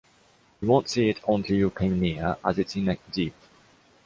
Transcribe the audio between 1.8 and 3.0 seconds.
near, as it’s in a